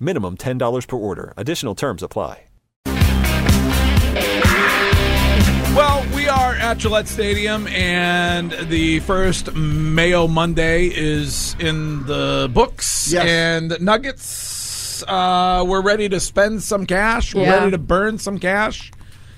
[0.00, 1.32] Minimum $10 per order.
[1.36, 2.44] Additional terms apply.
[5.76, 13.12] Well, we are at Gillette Stadium, and the first Mayo Monday is in the books.
[13.12, 13.24] Yes.
[13.26, 17.34] And Nuggets, uh, we're ready to spend some cash.
[17.36, 17.58] We're Yeah.
[17.58, 18.90] ready to burn some cash.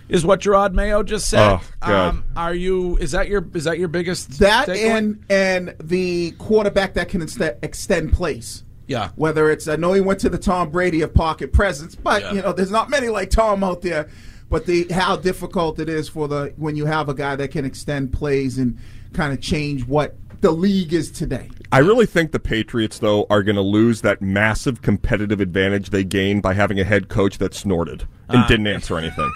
[0.08, 1.40] Is what Gerard Mayo just said.
[1.60, 2.08] Oh, God.
[2.08, 2.96] Um, are you?
[2.96, 3.46] Is that your?
[3.54, 4.38] Is that your biggest?
[4.40, 4.90] That takeaway?
[4.90, 8.64] and and the quarterback that can extend, extend plays.
[8.92, 9.08] Yeah.
[9.16, 12.32] Whether it's I know he went to the Tom Brady of pocket presence, but Yeah.
[12.34, 14.08] you know there's not many like Tom out there.
[14.50, 17.64] But the how difficult it is for the when you have a guy that can
[17.64, 18.76] extend plays and
[19.14, 21.48] kind of change what the league is today.
[21.70, 26.04] I really think the Patriots, though, are going to lose that massive competitive advantage they
[26.04, 29.30] gained by having a head coach that snorted and didn't answer anything.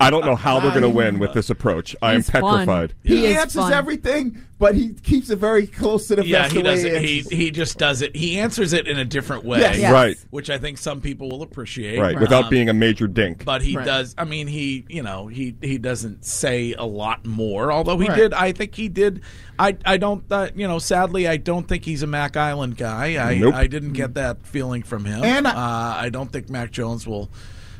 [0.00, 1.96] I don't know how they're going to win with this approach.
[2.02, 2.94] I am petrified.
[3.02, 3.72] He, He answers fun.
[3.72, 6.84] everything, but he keeps it very close to the Yeah, vest he the way does
[6.84, 7.02] it.
[7.02, 8.14] he He he just does it.
[8.14, 9.78] He answers it in a different way, Yes.
[9.78, 9.92] Yes.
[9.92, 11.98] Right, which I think some people will appreciate.
[11.98, 13.44] right, without Um, being a major dink.
[13.44, 13.86] but he Right.
[13.86, 14.14] does.
[14.18, 17.72] I mean, he you know he he doesn't say a lot more.
[17.72, 18.16] Although he Right.
[18.18, 19.22] did, I think he did.
[19.58, 20.78] I I don't uh, you know.
[20.78, 23.16] Sadly, I don't think he's a Mac Island guy.
[23.30, 23.54] I Nope.
[23.54, 25.22] I didn't get that feeling from him.
[25.24, 27.30] And I- uh, I don't think Mac Jones will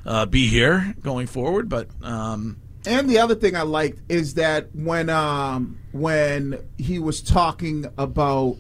[0.07, 1.69] uh, be here going forward.
[1.69, 7.21] But um, And the other thing I liked is that when um, when he was
[7.23, 8.57] talking about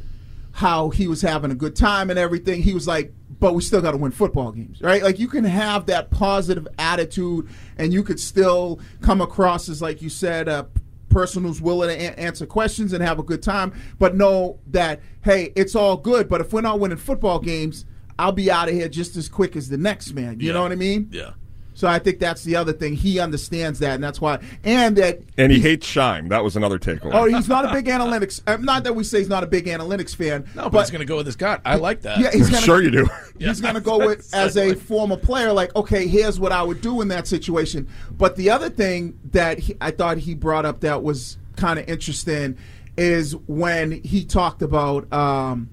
[0.52, 3.80] how he was having a good time and everything, he was like, "But we still
[3.80, 5.02] got to win football games, right?
[5.02, 7.48] Like you can have that positive attitude,
[7.78, 10.68] and you could still come across as, like you said, a
[11.08, 15.00] person who's willing to a- answer questions and have a good time, but know that
[15.22, 16.28] hey, it's all good.
[16.28, 17.84] But if we're not winning football games,
[18.18, 20.40] I'll be out of here just as quick as the next man.
[20.40, 20.52] You Yeah.
[20.54, 21.08] know what I mean?
[21.12, 21.30] yeah,
[21.74, 22.94] So I think that's the other thing.
[22.94, 24.38] He understands that, and that's why.
[24.62, 25.20] And that.
[25.38, 26.28] and he hates Shime.
[26.28, 27.10] That was another takeaway.
[27.14, 28.42] Oh, he's not a big analytics.
[28.46, 30.44] uh, Not that we say he's not a big analytics fan.
[30.54, 31.62] no, but, he's going to go with his gut.
[31.64, 32.18] I like that.
[32.18, 33.08] Yeah, he's gonna, sure you do.
[33.38, 36.82] He's going to go with as a former player, like, okay, here's what I would
[36.82, 37.88] do in that situation.
[38.10, 41.88] But the other thing that he, I thought he brought up that was kind of
[41.88, 42.58] interesting
[42.98, 45.10] is when he talked about.
[45.12, 45.70] Um,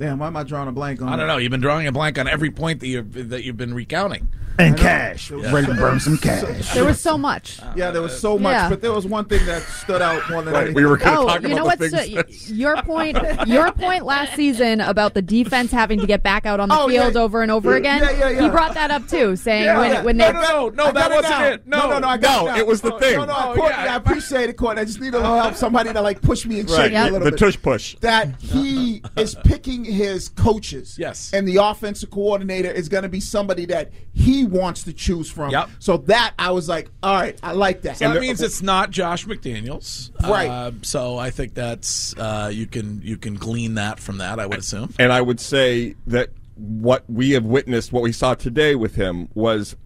[0.00, 1.08] damn, why am I drawing a blank on?
[1.08, 1.28] I don't it?
[1.28, 1.36] know.
[1.36, 4.26] You've been drawing a blank on every point that you that you've been recounting.
[4.58, 5.30] And cash.
[5.30, 6.74] Ready to burn some cash.
[6.74, 7.60] There was so much.
[7.76, 8.68] Yeah, there was so much, Yeah.
[8.68, 10.74] but there was one thing that stood out more than Right, anything.
[10.74, 12.50] we were going to Oh, talk you about know the what's things.
[12.50, 13.16] uh, your point?
[13.46, 16.88] Your point last season about the defense having to get back out on the Oh,
[16.88, 17.20] field yeah.
[17.22, 18.02] over and over again.
[18.02, 18.42] Yeah, yeah, yeah.
[18.42, 20.02] He brought that up too, saying Yeah, when yeah.
[20.02, 21.44] when no, they no, no, no, I that got wasn't now.
[21.46, 21.66] it.
[21.66, 21.90] No.
[21.90, 22.56] no, no, I got No, now.
[22.58, 23.16] it was the thing.
[23.16, 23.92] No, no, I, Oh, Courtney, yeah.
[23.94, 24.82] I appreciate it, Courtney.
[24.82, 26.96] I just need a little help, somebody to like push me and shake right, me
[26.98, 27.24] a little bit.
[27.24, 27.38] the bit.
[27.38, 27.96] tush push.
[28.00, 30.96] that he is picking his coaches.
[30.98, 31.32] Yes.
[31.32, 35.50] And the offensive coordinator is going to be somebody that he wants to choose from.
[35.50, 35.70] Yep.
[35.78, 37.98] So that I was like, all right, I like that.
[37.98, 40.48] So that means it's not Josh McDaniels, Right.
[40.48, 44.38] Uh, so I think that's uh, you can you can glean that from that.
[44.38, 44.94] I would assume.
[44.98, 49.28] And I would say that what we have witnessed, what we saw today with him,
[49.34, 49.76] was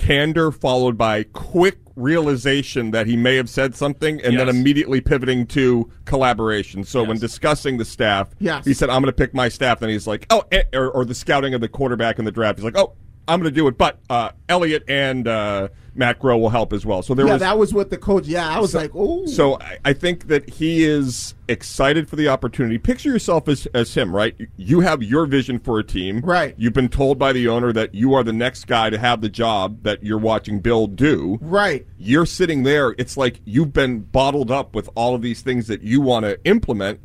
[0.00, 5.46] candor followed by quick realization that he may have said something and then immediately pivoting
[5.48, 6.82] to collaboration.
[6.84, 8.64] So when discussing the staff, Yes.
[8.64, 9.80] he said, I'm going to pick my staff.
[9.80, 12.58] Then he's like, oh, eh, or, or the scouting of the quarterback in the draft.
[12.58, 12.94] He's like, oh,
[13.28, 13.76] I'm going to do it.
[13.76, 17.02] But uh, Elliott and uh, Matt Groh will help as well.
[17.02, 18.26] So there yeah, was that was what the coach.
[18.26, 19.26] Yeah, I was like, oh.
[19.26, 22.78] so I, I think that he is excited for the opportunity.
[22.78, 24.36] Picture yourself as, as him, right?
[24.56, 26.20] You have your vision for a team.
[26.20, 26.54] Right.
[26.56, 29.28] You've been told by the owner that you are the next guy to have the
[29.28, 31.38] job that you're watching Bill do.
[31.40, 31.86] right.
[31.98, 32.94] You're sitting there.
[32.96, 36.42] It's like you've been bottled up with all of these things that you want to
[36.44, 37.00] implement.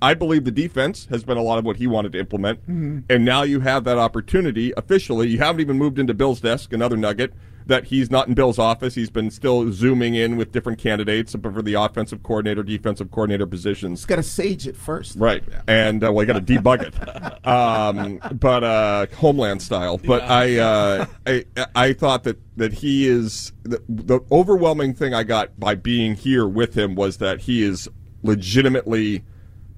[0.00, 2.60] I believe the defense has been a lot of what he wanted to implement.
[2.62, 3.00] Mm-hmm.
[3.10, 5.28] And now you have that opportunity officially.
[5.28, 7.32] You haven't even moved into Bill's desk, another nugget
[7.68, 8.94] that he's not in Bill's office.
[8.94, 14.00] He's been still zooming in with different candidates for the offensive coordinator, defensive coordinator positions.
[14.00, 15.16] Just got to sage it first.
[15.16, 19.98] Right, and uh, well, you got to debug it, um, but uh, Homeland style.
[19.98, 21.44] But I, uh, I,
[21.74, 26.48] I thought that that he is the, the overwhelming thing I got by being here
[26.48, 27.88] with him was that he is
[28.22, 29.24] legitimately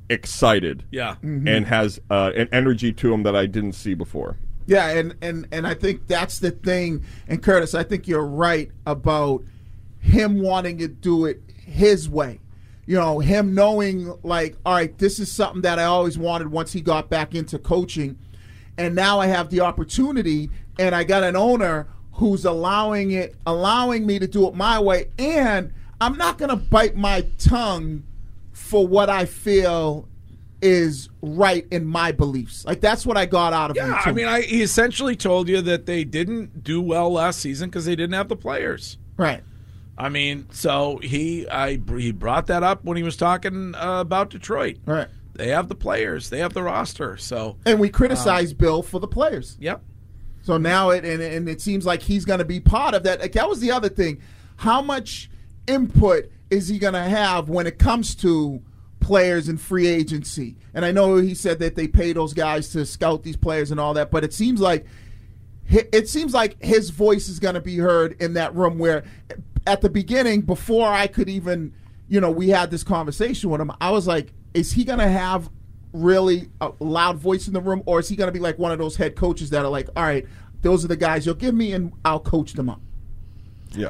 [0.08, 1.16] excited, Yeah.
[1.22, 4.38] and has uh, an energy to him that I didn't see before.
[4.70, 7.04] Yeah, and, and and I think that's the thing.
[7.26, 9.42] And Curtis, I think you're right about
[9.98, 12.38] him wanting to do it his way.
[12.86, 16.72] You know, him knowing like, all right, this is something that I always wanted once
[16.72, 18.16] he got back into coaching.
[18.78, 24.06] And now I have the opportunity and I got an owner who's allowing it allowing
[24.06, 28.04] me to do it my way and I'm not going to bite my tongue
[28.52, 30.08] for what I feel
[30.62, 32.64] is right in my beliefs.
[32.64, 33.88] Like that's what I got out of him.
[33.88, 34.02] Yeah.
[34.04, 37.84] I mean, I, he essentially told you that they didn't do well last season because
[37.86, 38.98] they didn't have the players.
[39.16, 39.42] right.
[39.98, 44.30] I mean, so he I he brought that up when he was talking uh, about
[44.30, 44.78] Detroit.
[44.86, 45.08] Right.
[45.34, 47.18] They have the players, they have the roster.
[47.18, 49.56] So, And we criticize Bill for the players.
[49.60, 49.82] yep.
[50.42, 53.20] So now it and, and it seems like he's going to be part of that.
[53.20, 54.22] Like that was the other thing.
[54.56, 55.30] How much
[55.66, 58.62] input is he going to have when it comes to
[59.10, 60.56] players and free agency?
[60.72, 63.80] And I know he said that they pay those guys to scout these players and
[63.80, 64.86] all that, but it seems like
[65.68, 69.04] it seems like his voice is going to be heard in that room where
[69.66, 71.72] at the beginning before I could even,
[72.08, 75.08] you know, we had this conversation with him, I was like, is he going to
[75.08, 75.48] have
[75.92, 78.72] really a loud voice in the room or is he going to be like one
[78.72, 80.26] of those head coaches that are like, all right,
[80.62, 82.80] those are the guys you'll give me and I'll coach them up.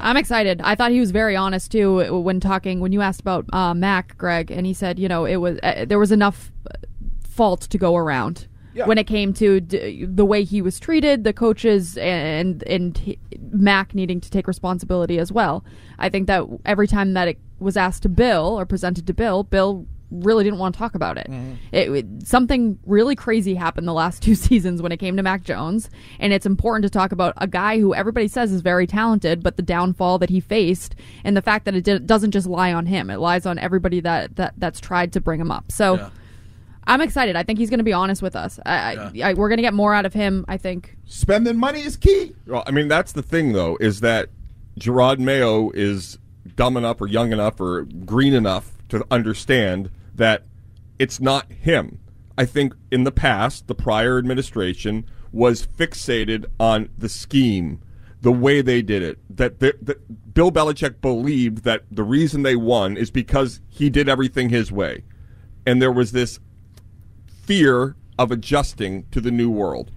[0.00, 0.60] I'm excited.
[0.62, 4.16] I thought he was very honest too when talking when you asked about uh, Mac,
[4.18, 6.74] Greg, and he said, you know, it was uh, there was enough uh,
[7.22, 8.86] fault to go around Yeah.
[8.86, 13.18] when it came to d- the way he was treated, the coaches, and and he,
[13.52, 15.64] Mac needing to take responsibility as well.
[15.98, 19.42] I think that every time that it was asked to Bill or presented to Bill,
[19.44, 21.26] Bill really didn't want to talk about it.
[21.28, 21.54] Mm-hmm.
[21.72, 25.42] It, it- something really crazy happened the last two seasons when it came to Mac
[25.44, 29.42] Jones, and it's important to talk about a guy who everybody says is very talented,
[29.42, 32.72] but the downfall that he faced and the fact that it did, doesn't just lie
[32.72, 35.70] on him; it lies on everybody that, that that's tried to bring him up.
[35.70, 35.94] So.
[35.96, 36.10] Yeah.
[36.84, 37.36] I'm excited.
[37.36, 38.58] I think he's going to be honest with us.
[38.64, 40.46] I, I, I, we're going to get more out of him.
[40.48, 40.96] I think.
[41.04, 42.34] Spending money is key.
[42.46, 44.30] Well, I mean, that's the thing, though, is that
[44.78, 46.18] Gerard Mayo is
[46.56, 50.44] dumb enough or young enough or green enough to understand that
[50.98, 51.98] it's not him.
[52.36, 57.80] I think in the past, the prior administration was fixated on the scheme,
[58.20, 59.18] the way they did it.
[59.28, 64.08] That, the, that Bill Belichick believed that the reason they won is because he did
[64.08, 65.04] everything his way.
[65.66, 66.40] And there was this
[67.44, 69.90] fear of adjusting to the new world.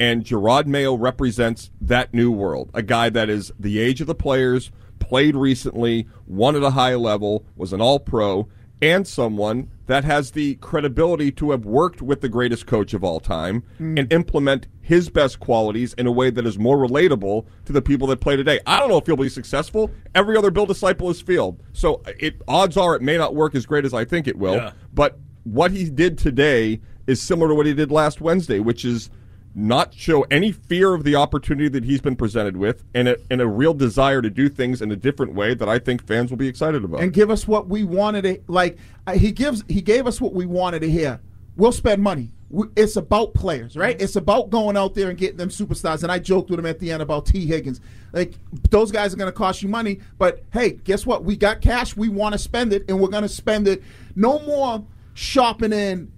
[0.00, 2.70] And Gerard Mayo represents that new world.
[2.74, 4.70] A guy that is the age of the players,
[5.00, 8.48] played recently, won at a high level, was an all pro,
[8.80, 13.20] and someone that has the credibility to have worked with the greatest coach of all
[13.20, 13.98] time mm.
[13.98, 18.06] and implement his best qualities in a way that is more relatable to the people
[18.08, 18.60] that play today.
[18.66, 19.90] I don't know if he'll be successful.
[20.14, 21.62] Every other Bill disciple is failed.
[21.72, 24.56] So it odds are it may not work as great as I think it will.
[24.56, 24.72] Yeah.
[24.92, 29.10] But what he did today is similar to what he did last Wednesday, which is
[29.58, 33.40] not show any fear of the opportunity that he's been presented with and a, and
[33.40, 36.38] a real desire to do things in a different way that I think fans will
[36.38, 37.00] be excited about.
[37.00, 40.32] and give us what we wanted to like uh, he gives he gave us what
[40.32, 41.20] we wanted to hear.
[41.56, 42.30] We'll spend money.
[42.76, 44.00] It's about players right?
[44.00, 46.04] It's about going out there and getting them superstars.
[46.04, 47.80] And i joked with him at the end about Tee Higgins.
[48.12, 48.34] Like
[48.70, 51.24] those guys are going to cost you money but hey guess what?
[51.24, 51.96] We got cash.
[51.96, 53.82] We want to spend it and we're going to spend it.
[54.14, 54.84] No more
[55.14, 56.12] shopping in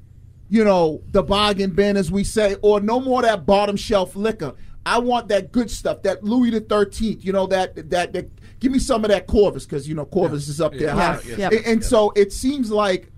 [0.51, 4.55] you know, the bargain bin, as we say, or no more that bottom shelf liquor.
[4.85, 7.25] I want that good stuff, that Louis the Thirteenth.
[7.25, 8.29] You know that, that that
[8.59, 10.89] give me some of that Corvus because you know Corvus is up there.
[10.89, 11.17] Yeah.
[11.17, 11.21] high.
[11.25, 11.53] Yep.
[11.53, 13.13] And, and so it seems like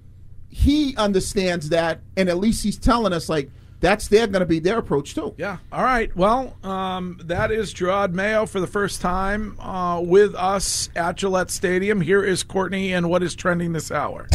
[0.50, 4.58] he understands that, and at least he's telling us like that's their going to be
[4.58, 5.34] their approach too.
[5.38, 5.56] Yeah.
[5.72, 6.14] All right.
[6.14, 11.50] Well, um, that is Gerard Mayo for the first time uh, with us at Gillette
[11.50, 12.00] Stadium.
[12.00, 14.28] Here is Courtney and what is trending this hour.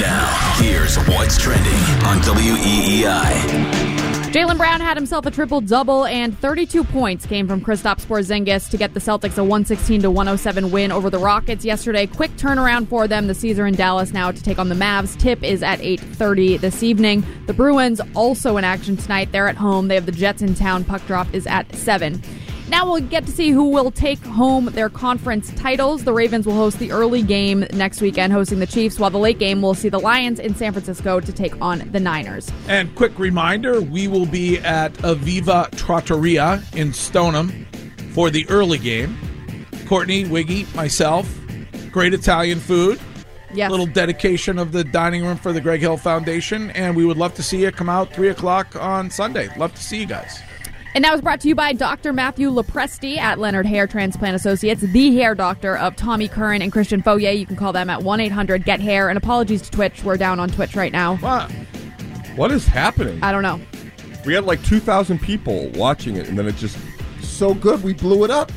[0.00, 1.72] Now, here's what's trending
[2.04, 3.94] on WEEI.
[4.34, 8.76] Jaylen Brown had himself a triple double, and 32 points came from Kristaps Porzingis to
[8.76, 12.08] get the Celtics a 116 to 107 win over the Rockets yesterday.
[12.08, 13.28] Quick turnaround for them.
[13.28, 15.16] The Caesar in Dallas now to take on the Mavs.
[15.16, 17.24] Tip is at 8:30 this evening.
[17.46, 19.30] The Bruins also in action tonight.
[19.30, 19.86] They're at home.
[19.86, 20.82] They have the Jets in town.
[20.82, 22.20] Puck drop is at seven.
[22.68, 26.04] Now we'll get to see who will take home their conference titles.
[26.04, 29.38] The Ravens will host the early game next weekend, hosting the Chiefs, while the late
[29.38, 32.50] game will see the Lions in San Francisco to take on the Niners.
[32.66, 37.66] And quick reminder we will be at Aviva Trattoria in Stoneham
[38.12, 39.16] for the early game.
[39.86, 41.28] Courtney, Wiggy, myself,
[41.90, 42.98] great Italian food.
[43.52, 43.70] Yes.
[43.70, 47.34] Little dedication of the dining room for the Greg Hill Foundation, and we would love
[47.34, 49.48] to see you come out three o'clock on Sunday.
[49.56, 50.40] Love to see you guys.
[50.94, 52.12] And that was brought to you by Dr.
[52.12, 57.02] Matthew LoPresti at Leonard Hair Transplant Associates, the hair doctor of Tommy Curran and Christian
[57.02, 57.36] Fauria.
[57.36, 59.08] You can call them at 1 800 GET HAIR.
[59.08, 60.04] And apologies to Twitch.
[60.04, 61.16] We're down on Twitch right now.
[61.16, 61.50] What?
[62.36, 63.20] What is happening?
[63.24, 63.60] I don't know.
[64.24, 66.78] We had like 2,000 people watching it, and then it just.
[67.20, 68.52] So good, we blew it up.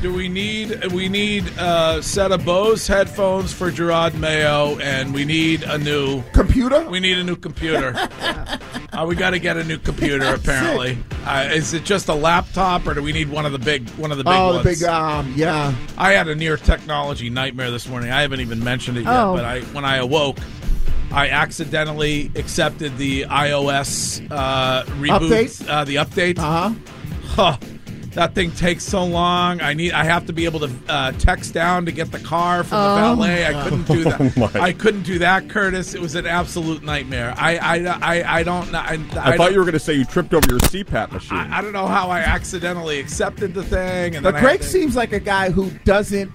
[0.00, 5.26] Do we need we need a set of Bose headphones for Gerard Mayo, and we
[5.26, 6.88] need a new Computer?
[6.88, 7.92] we need a new computer.
[8.94, 10.24] uh, we got to get a new computer.
[10.34, 13.88] Apparently, uh, is it just a laptop, or do we need one of the big
[13.90, 14.64] one of the big oh, ones?
[14.64, 15.74] the big um, yeah.
[15.98, 18.10] I had a near technology nightmare this morning.
[18.10, 19.34] I haven't even mentioned it yet, Oh.
[19.34, 20.38] but I when I awoke,
[21.12, 25.68] I accidentally accepted the iOS uh, reboot, Update?
[25.68, 26.38] uh, the update.
[26.38, 26.74] Uh huh.
[27.26, 27.56] Huh.
[28.14, 29.60] That thing takes so long.
[29.60, 29.92] I need.
[29.92, 32.92] I have to be able to uh, text down to get the car from the
[32.92, 32.96] Oh.
[33.16, 33.46] valet.
[33.46, 34.54] I couldn't do that.
[34.54, 34.60] Oh.
[34.60, 35.94] I couldn't do that, Curtis.
[35.94, 37.34] It was an absolute nightmare.
[37.36, 37.56] I.
[37.58, 37.74] I.
[38.20, 38.70] I, I don't.
[38.70, 38.78] know.
[38.78, 41.10] I, I, I thought don't- you were going to say you tripped over your CPAP
[41.12, 41.38] machine.
[41.38, 44.14] I, I don't know how I accidentally accepted the thing.
[44.14, 46.30] And But then I Greg to- seems like a guy who doesn't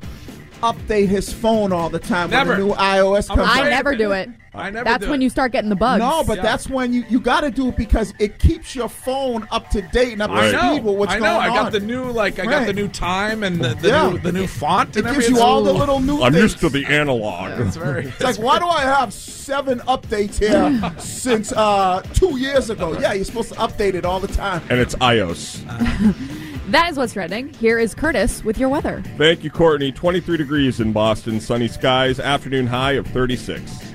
[0.62, 2.52] update his phone all the time Never.
[2.52, 3.68] when a new iOS comes afraid out.
[3.68, 4.30] I never do it.
[4.52, 4.84] I never.
[4.84, 5.24] That's do when it.
[5.26, 6.00] you start getting the bugs.
[6.00, 6.44] No, but Yeah.
[6.44, 9.82] that's when you, you got to do it because it keeps your phone up to
[9.84, 10.92] date and up to I speed know.
[10.92, 11.38] with what's I know.
[11.38, 11.72] I got on.
[11.72, 14.10] the new like I got the new time and the, the Yeah.
[14.10, 16.42] new the new font it and gives you all the little new I'm things.
[16.44, 17.60] used to the analog.
[17.60, 18.08] It's very.
[18.08, 23.00] It's like, why do I have seven updates here since uh, two years ago?
[23.00, 24.64] Yeah, you're supposed to update it all the time.
[24.70, 25.64] and it's iOS.
[26.72, 27.54] that is what's trending.
[27.56, 29.04] Here is Curtis with your weather.
[29.18, 29.92] Thank you, Courtney.
[29.92, 33.94] 23 degrees in Boston, sunny skies, afternoon high of 36.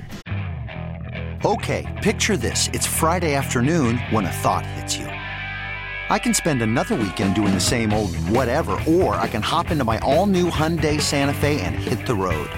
[1.44, 2.70] Okay, picture this.
[2.72, 5.06] It's Friday afternoon when a thought hits you.
[5.06, 9.84] I can spend another weekend doing the same old whatever, or I can hop into
[9.84, 12.50] my all new Hyundai Santa Fe and hit the road.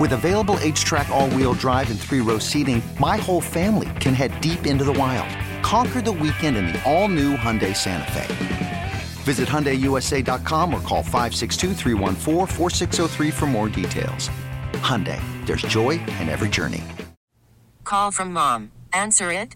[0.00, 4.40] With available HTRAC, all wheel drive, and three row seating, my whole family can head
[4.40, 5.28] deep into the wild.
[5.62, 8.71] Conquer the weekend in the all new Hyundai Santa Fe.
[9.22, 14.28] Visit HyundaiUSA.com or call 562-314-4603 for more details.
[14.82, 16.82] Hyundai, there's joy in every journey.
[17.84, 18.72] Call from mom.
[18.92, 19.54] Answer it.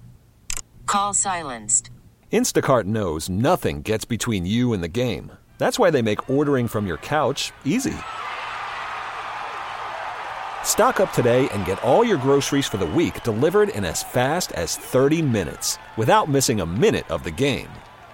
[0.87, 1.91] Call silenced.
[2.33, 5.33] Instacart knows nothing gets between you and the game.
[5.59, 7.95] That's why they make ordering from your couch easy.
[10.65, 14.53] Stock up today and get all your groceries for the week delivered in as fast
[14.53, 17.71] as 30 minutes without missing a minute of the game.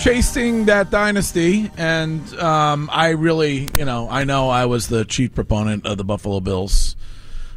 [0.00, 5.34] chasing that dynasty, and um, I really, you know, I know I was the chief
[5.34, 6.96] proponent of the Buffalo Bills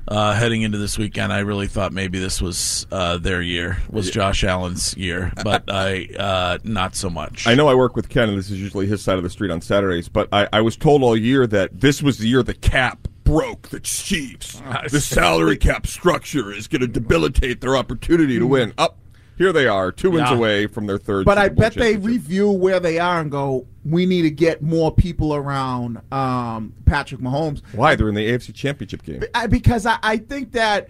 [0.09, 1.31] uh, heading into this weekend.
[1.31, 6.09] I really thought maybe this was uh, their year, was Josh Allen's year, but I
[6.19, 7.47] uh, not so much.
[7.47, 9.49] I know I work with Ken, and this is usually his side of the street
[9.49, 12.53] on Saturdays, but I, I was told all year that this was the year the
[12.53, 14.61] cap broke the Chiefs.
[14.91, 18.73] The salary cap structure is going to debilitate their opportunity to win.
[18.77, 18.97] Up
[19.37, 20.37] here they are, two wins Yeah.
[20.37, 21.25] away from their third.
[21.25, 24.93] But I bet they review where they are and go, we need to get more
[24.93, 27.61] people around um, Patrick Mahomes.
[27.73, 29.23] Why they're in the AFC Championship game?
[29.33, 30.89] I, because I, I think that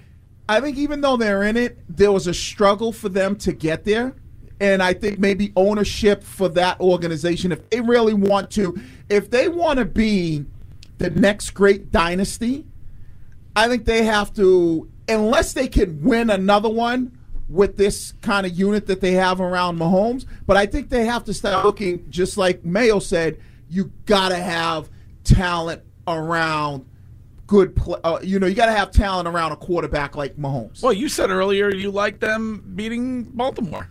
[0.49, 3.85] I think even though they're in it, there was a struggle for them to get
[3.85, 4.13] there.
[4.59, 8.77] And I think maybe ownership for that organization, if they really want to,
[9.09, 10.45] if they want to be
[10.97, 12.65] the next great dynasty,
[13.55, 17.17] I think they have to, unless they can win another one
[17.49, 20.25] with this kind of unit that they have around Mahomes.
[20.45, 24.37] But I think they have to start looking, just like Mayo said, you got to
[24.37, 24.89] have
[25.23, 26.85] talent around
[27.47, 27.99] good play.
[28.03, 30.81] Uh, you know, you got to have talent around a quarterback like Mahomes.
[30.81, 33.89] Well, you said earlier you like them beating Baltimore.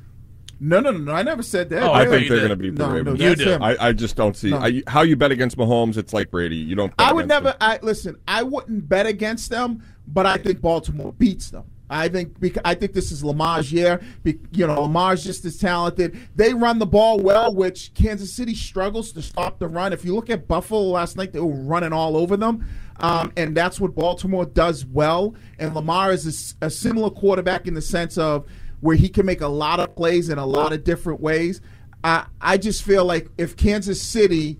[0.65, 1.13] No, no, no, no.
[1.13, 1.83] I never said that.
[1.83, 3.55] Oh, I thought think they're going to beat the No, no, You do.
[3.55, 4.59] I, I just don't see No.
[4.59, 5.97] I, how you bet against Mahomes.
[5.97, 6.57] It's like Brady.
[6.57, 6.97] You don't.
[6.97, 7.51] Bet I would never.
[7.51, 7.57] him.
[7.61, 8.17] I listen.
[8.29, 11.65] I wouldn't bet against them, but I think Baltimore beats them.
[11.93, 14.01] I think I think this is Lamar's year.
[14.25, 16.19] You know, Lamar's just as talented.
[16.35, 19.93] They run the ball well, which Kansas City struggles to stop the run.
[19.93, 22.67] If you look at Buffalo last night, they were running all over them,
[23.01, 25.35] um, and that's what Baltimore does well.
[25.59, 28.47] And Lamar is a similar quarterback in the sense of
[28.81, 31.61] where he can make a lot of plays in a lot of different ways.
[32.03, 34.59] I I just feel like if Kansas City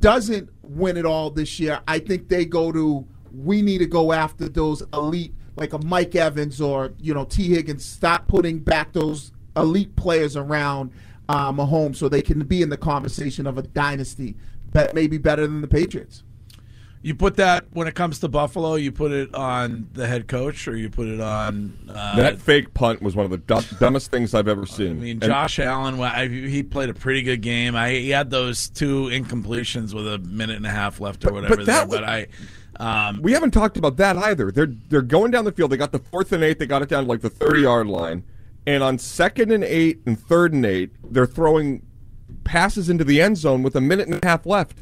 [0.00, 4.12] doesn't win it all this year, I think they go to we need to go
[4.12, 7.84] after those elite like a Mike Evans or you know Tee Higgins.
[7.84, 10.90] Stop putting back those elite players around
[11.28, 14.36] uh, Mahomes so they can be in the conversation of a dynasty
[14.72, 16.22] that may be better than the Patriots.
[17.02, 18.76] You put that when it comes to Buffalo.
[18.76, 21.76] You put it on the head coach, or you put it on.
[21.86, 24.90] Uh, that fake punt was one of the du- dumbest things I've ever seen.
[24.92, 25.98] I mean, And- Josh Allen.
[25.98, 27.76] well, I, he played a pretty good game.
[27.76, 31.56] I he had those two incompletions with a minute and a half left or whatever.
[31.56, 32.26] but there, that but I.
[32.80, 34.50] Um, We haven't talked about that either.
[34.50, 35.70] They're they're going down the field.
[35.70, 36.58] They got the fourth and eight.
[36.58, 38.24] They got it down to like the thirty yard line,
[38.66, 41.84] and on second and eight and third and eight, they're throwing
[42.44, 44.78] passes into the end zone with a minute and a half left.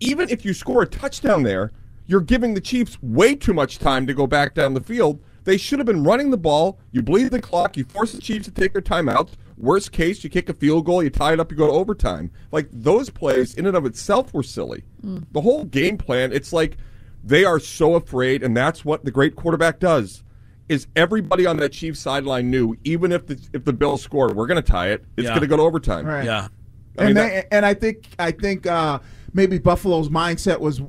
[0.00, 1.72] Even if you score a touchdown there,
[2.06, 5.22] you're giving the Chiefs way too much time to go back down the field.
[5.44, 6.78] They should have been running the ball.
[6.92, 7.76] You bleed the clock.
[7.76, 9.32] You force the Chiefs to take their timeouts.
[9.56, 11.02] Worst case, you kick a field goal.
[11.02, 11.50] You tie it up.
[11.50, 12.30] You go to overtime.
[12.52, 14.84] Like those plays, in and of itself, were silly.
[15.32, 16.32] The whole game plan.
[16.32, 16.76] It's like
[17.22, 20.22] they are so afraid, and that's what the great quarterback does.
[20.68, 24.46] Is everybody on that Chiefs sideline knew, even if the if the Bills score, we're
[24.46, 25.04] going to tie it.
[25.16, 25.30] It's Yeah.
[25.30, 26.06] going to go to overtime.
[26.06, 26.24] Right.
[26.24, 26.48] yeah.
[26.98, 29.00] I mean, and that- they, and I think I think uh,
[29.32, 30.80] maybe Buffalo's mindset was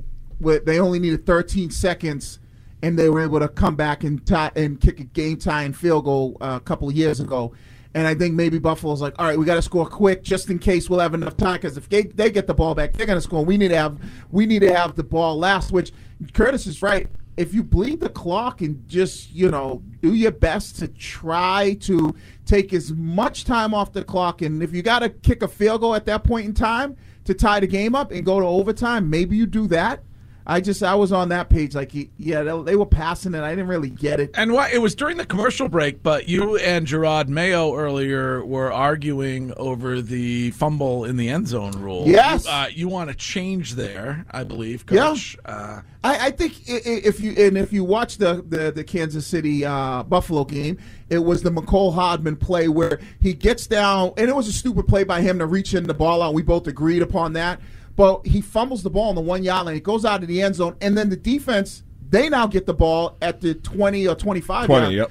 [0.64, 2.38] they only needed 13 seconds,
[2.82, 6.04] and they were able to come back and tie, and kick a game tying field
[6.04, 7.52] goal uh, a couple of years ago.
[7.94, 10.58] And I think maybe Buffalo's like, all right, we got to score quick just in
[10.58, 11.56] case we'll have enough time.
[11.56, 13.44] Because if they, they get the ball back, they're going to score.
[13.44, 13.98] We need to have
[14.30, 15.72] we need to have the ball last.
[15.72, 15.92] Which
[16.32, 17.08] Curtis is right.
[17.36, 22.14] If you bleed the clock and just you know do your best to try to
[22.44, 25.80] take as much time off the clock, and if you got to kick a field
[25.80, 29.08] goal at that point in time to tie the game up and go to overtime,
[29.08, 30.02] maybe you do that.
[30.46, 33.42] I just I was on that page like yeah they, they were passing it.
[33.42, 34.30] I didn't really get it.
[34.34, 38.72] And what it was during the commercial break, but you and Gerard Mayo earlier were
[38.72, 42.04] arguing over the fumble in the end zone rule.
[42.06, 42.44] Yes.
[42.44, 45.14] you, uh, you want to change there, I believe, Yeah.
[45.44, 49.64] Uh, I, I think if you and if you watch the the, the Kansas City
[49.64, 50.78] uh, Buffalo game,
[51.10, 54.88] it was the Mecole Hardman play where he gets down, and it was a stupid
[54.88, 56.34] play by him to reach in the ball out.
[56.34, 57.60] We both agreed upon that,
[57.96, 59.76] but he fumbles the ball on the one yard line.
[59.76, 62.74] It goes out of the end zone, and then the defense they now get the
[62.74, 64.66] ball at the twenty or twenty five.
[64.66, 65.10] 20, yep.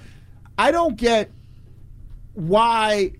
[0.58, 1.32] I don't get
[2.34, 3.14] why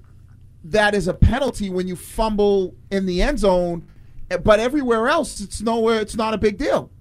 [0.66, 3.88] that is a penalty when you fumble in the end zone,
[4.44, 6.00] but everywhere else it's nowhere.
[6.00, 6.92] It's not a big deal.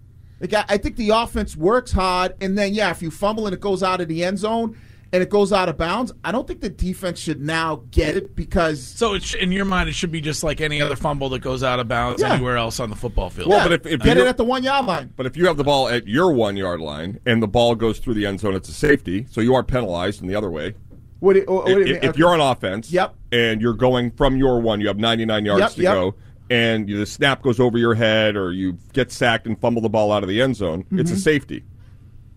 [0.41, 3.55] Like I, I think the offense works hard, and then yeah, if you fumble and
[3.55, 4.77] it goes out of the end zone
[5.13, 8.37] and it goes out of bounds, I don't think the defense should now get it
[8.37, 11.41] because so it's, in your mind, it should be just like any other fumble that
[11.41, 12.35] goes out of bounds Yeah.
[12.35, 13.49] anywhere else on the football field.
[13.49, 15.13] Well, yeah, but if- if get it you're- at the one yard line.
[15.17, 17.99] But if you have the ball at your one yard line and the ball goes
[17.99, 20.75] through the end zone, it's a safety, so you are penalized in the other way.
[21.19, 22.11] What do, what do you if, mean?
[22.11, 23.15] if you're on offense, Yep.
[23.33, 25.95] and you're going from your one, you have 99 yards Yep, to yep.
[25.95, 26.15] go,
[26.49, 29.89] and you, the snap goes over your head, or you get sacked and fumble the
[29.91, 31.21] ball out of the end zone, it's a Mm-hmm.
[31.21, 31.65] safety.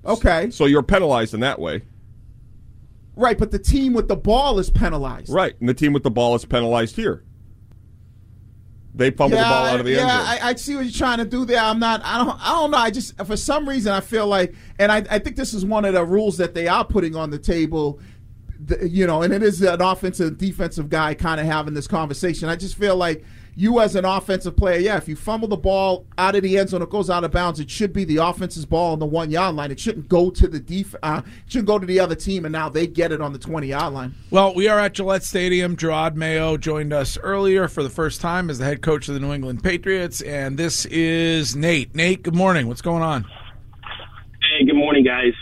[0.06, 1.84] okay, So you're penalized in that way,
[3.16, 5.30] right, but the team with the ball is penalized.
[5.32, 5.56] right?
[5.60, 7.24] And the team with the ball is penalized here.
[8.96, 10.20] They fumble the ball out of the yeah, end zone.
[10.20, 11.60] I, I see what you're trying to do there.
[11.60, 12.02] I'm not.
[12.04, 12.40] I don't.
[12.40, 12.78] I don't know.
[12.78, 15.84] I just for some reason I feel like, and I, I think this is one
[15.84, 18.00] of the rules that they are putting on the table.
[18.66, 22.50] The, you know, and it is an offensive defensive guy kind of having this conversation.
[22.50, 26.06] I just feel like you as an offensive player, yeah, if you fumble the ball
[26.18, 27.60] out of the end zone, it goes out of bounds.
[27.60, 29.72] It should be the offense's ball on the one yard line.
[29.72, 32.52] It shouldn't go to the def- uh, it shouldn't go to the other team, and
[32.52, 34.16] now they get it on the twenty yard line.
[34.32, 35.76] Well, we are at Gillette Stadium.
[35.76, 39.20] Gerard Mayo joined us earlier for the first time as the head coach of the
[39.20, 41.94] New England Patriots, and this is Nate.
[41.94, 42.68] Nate, good morning.
[42.68, 43.24] What's going on?
[44.42, 45.34] Hey, good morning, guys.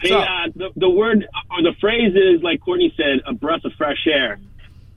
[0.00, 3.72] Hey, uh, the, the word or the phrase is, like Courtney said, a breath of
[3.78, 4.38] fresh air.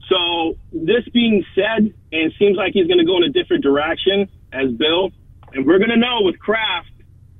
[0.08, 3.62] So, this being said, and it seems like he's going to go in a different
[3.62, 5.10] direction as Bill,
[5.52, 6.90] And we're going to know with Kraft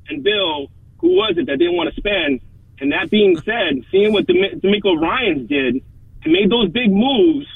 [0.09, 0.69] and Bill
[1.05, 2.41] who was it that didn't want to spend.
[2.81, 5.85] And that being said, seeing what DeMeco Ryans did
[6.25, 7.47] and made those big moves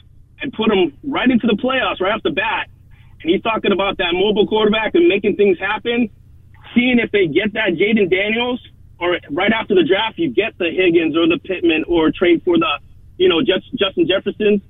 [0.40, 2.68] and put them right into the playoffs right off the bat.
[3.22, 6.10] And he's talking about that mobile quarterback and making things happen.
[6.74, 8.60] Seeing if they get that Jayden Daniels
[9.00, 12.58] or right after the draft, you get the Higgins or the Pittman or trade for
[12.58, 12.78] the,
[13.16, 14.60] you know, just Justin Jefferson.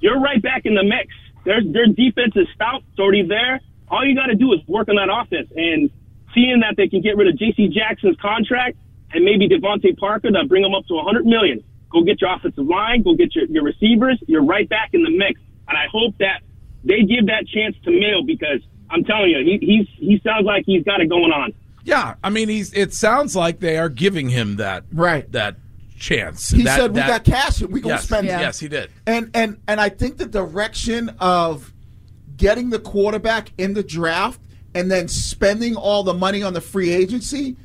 [0.00, 1.14] You're right back in the mix.
[1.44, 2.82] Their their defense is stout.
[2.90, 3.60] It's already there.
[3.88, 5.48] All you got to do is work on that offense.
[5.54, 5.90] And
[6.34, 7.68] seeing that they can get rid of J.C.
[7.68, 8.76] Jackson's contract
[9.12, 11.62] and maybe DeVante Parker that bring them up to 100 million.
[11.90, 13.02] Go get your offensive line.
[13.02, 14.18] Go get your, your receivers.
[14.26, 15.40] You're right back in the mix.
[15.68, 16.42] And I hope that
[16.84, 20.64] they give that chance to Mayo because I'm telling you, he he's he sounds like
[20.66, 21.52] he's got it going on.
[21.84, 22.72] Yeah, I mean, he's.
[22.72, 25.56] It sounds like they are giving him that right that
[25.98, 26.50] chance.
[26.50, 28.30] He That- said we that- got cash and we gonna Yes, spend it.
[28.30, 28.90] Yes, he did.
[29.06, 31.72] And and and I think the direction of
[32.36, 34.40] getting the quarterback in the draft
[34.74, 37.56] and then spending all the money on the free agency,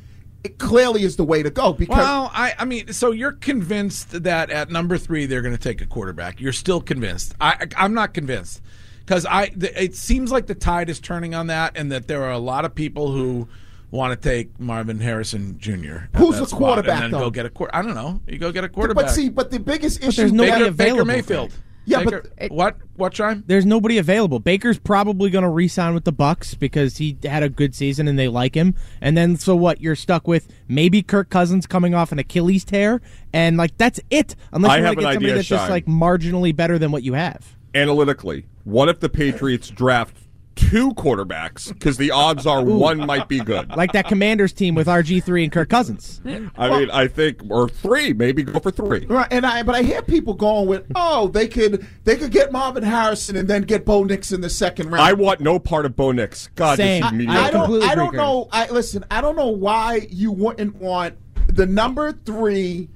[0.46, 1.74] it clearly is the way to go.
[1.74, 5.62] Because Well, I, I mean, so you're convinced that at number three they're going to
[5.62, 6.40] take a quarterback.
[6.40, 7.36] You're still convinced.
[7.42, 8.62] I, I'm not convinced
[9.06, 9.52] because I.
[9.60, 12.64] It seems like the tide is turning on that, and that there are a lot
[12.66, 13.50] of people who
[13.92, 16.06] want to take Marvin Harrison Jr.
[16.16, 17.26] Who's the quarterback, And then though?
[17.28, 17.76] go get a quarter.
[17.76, 18.22] I don't know.
[18.28, 19.06] You go get a quarterback.
[19.06, 20.96] but see, but the biggest But issue there's nobody Baker, available.
[20.96, 21.54] Baker Mayfield.
[21.84, 22.78] Yeah, Baker, but what?
[22.96, 23.44] What time?
[23.48, 24.38] There's nobody available.
[24.40, 28.20] Baker's probably going to re-sign with the Bucs because he had a good season and
[28.20, 28.76] they like him.
[29.02, 29.82] And then so what?
[29.82, 33.02] You're stuck with maybe Kirk Cousins coming off an Achilles tear,
[33.34, 34.36] and like that's it.
[34.54, 36.78] Unless I you have want to an get somebody idea, that's just like marginally better
[36.78, 37.58] than what you have.
[37.74, 40.16] Analytically, what if the Patriots draft
[40.56, 43.70] two quarterbacks because the odds are one might be good?
[43.76, 46.22] Like that Commanders team with RG three and Kirk Cousins.
[46.26, 49.06] I mean, I think or three, maybe go for three.
[49.06, 52.52] Right, and I but I hear people going with, oh, they could they could get
[52.52, 55.02] Marvin Harrison and then get Bo Nix in the second round.
[55.02, 56.48] I want no part of Bo Nix.
[56.56, 57.22] God, this Same.
[57.22, 57.84] is I- I don't.
[57.84, 58.48] I don't know.
[58.52, 59.04] I listen.
[59.12, 61.16] I don't know why you wouldn't want
[61.48, 62.90] the number three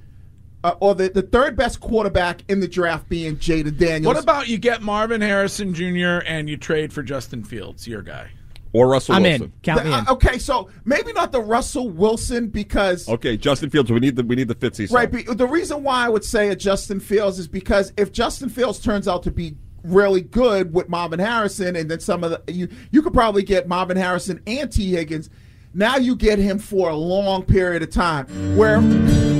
[0.66, 4.14] uh, or the, the third best quarterback in the draft being Jayden Daniels.
[4.14, 6.22] What about you get Marvin Harrison Jr.
[6.26, 8.30] and you trade for Justin Fields, your guy?
[8.72, 9.42] or Russell I'm Wilson.
[9.44, 9.52] in.
[9.62, 10.00] Count me in.
[10.00, 13.90] uh, okay, so maybe not the Russell Wilson because Okay, Justin Fields.
[13.90, 14.88] We need the we need the Fitzy.
[14.88, 14.96] song.
[14.96, 15.10] right.
[15.10, 18.78] Be, the reason why I would say a Justin Fields is because if Justin Fields
[18.78, 22.68] turns out to be really good with Marvin Harrison, and then some of the you
[22.90, 25.30] you could probably get Marvin Harrison and Tee Higgins.
[25.76, 28.24] Now you get him for a long period of time
[28.56, 28.80] where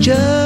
[0.03, 0.43] Justin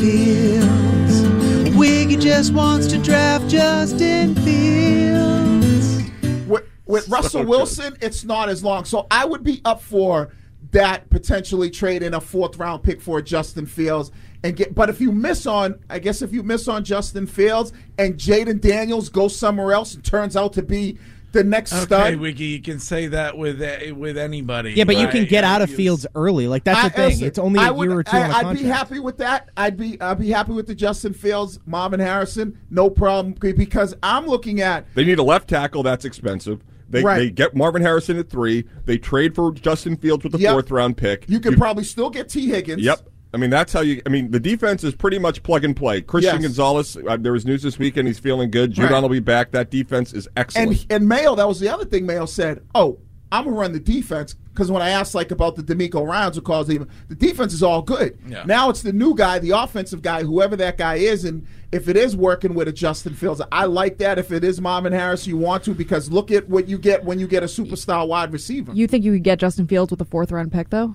[0.00, 1.76] Fields.
[1.76, 6.10] Wiggy just wants to draft Justin Fields.
[6.48, 7.44] with, with Russell.
[7.44, 8.84] Wilson, it's not as long.
[8.84, 10.32] So I would be up for
[10.72, 14.10] that potentially trading a fourth round pick for Justin Fields
[14.42, 14.74] and get.
[14.74, 18.60] But if you miss on, I guess if you miss on Justin Fields and Jayden
[18.60, 20.98] Daniels goes somewhere else and turns out to be
[21.34, 22.16] the next Okay, stud.
[22.16, 24.72] Wiggy, you can say that with uh, with anybody.
[24.72, 26.48] Yeah, but you can get out of You- Fields early.
[26.48, 27.08] Like that's I- the thing.
[27.10, 29.18] listen, it's only a would- year or two I, on a I'd be happy with
[29.18, 29.50] that.
[29.56, 34.26] I'd be I'd be happy with the Justin Fields, Marvin Harrison, no problem because I'm
[34.26, 35.82] looking at They need a left tackle.
[35.82, 36.62] That's expensive.
[36.88, 37.18] They, Right.
[37.18, 38.64] they get Marvin Harrison at three.
[38.84, 40.52] They trade for Justin Fields with the Yep.
[40.52, 41.24] fourth round pick.
[41.28, 42.82] you could probably still get Tee Higgins.
[42.82, 43.08] Yep.
[43.34, 44.00] I mean, that's how you.
[44.06, 46.00] I mean, the defense is pretty much plug and play.
[46.00, 46.42] Christian Yes.
[46.42, 46.96] Gonzalez.
[46.96, 48.06] Uh, there was news this weekend.
[48.08, 48.72] He's feeling good.
[48.72, 49.02] Judon Right.
[49.02, 49.50] will be back.
[49.50, 50.70] That defense is excellent.
[50.70, 52.62] And and Mayo, that was the other thing Mayo said.
[52.74, 52.98] Oh,
[53.32, 56.44] I'm gonna run the defense because when I asked like about the DeMeco Ryans, of
[56.44, 58.16] course, even the defense is all good.
[58.28, 58.44] Yeah.
[58.46, 61.96] Now it's the new guy, the offensive guy, whoever that guy is, and if it
[61.96, 64.16] is working with a Justin Fields, I like that.
[64.20, 67.18] If it is Marvin Harris, you want to because look at what you get when
[67.18, 68.70] you get a superstar wide receiver.
[68.72, 70.94] You think you could get Justin Fields with a fourth round pick though?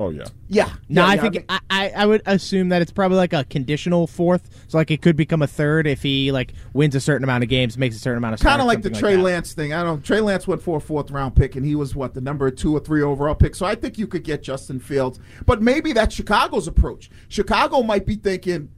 [0.00, 0.24] Oh yeah.
[0.48, 0.70] yeah.
[0.88, 3.44] No, Yeah, I yeah, think I, I, I would assume that it's probably like a
[3.44, 4.48] conditional fourth.
[4.68, 7.50] So like it could become a third if he like wins a certain amount of
[7.50, 8.40] games, makes a certain amount of.
[8.40, 9.22] Kind of like the Trey that.
[9.22, 9.74] Lance thing.
[9.74, 10.02] I don't.
[10.02, 12.74] Trey Lance went for a fourth round pick, and he was what the number two
[12.74, 13.54] or three overall pick.
[13.54, 17.10] So I think you could get Justin Fields, but maybe that's Chicago's approach.
[17.28, 18.70] Chicago might be thinking,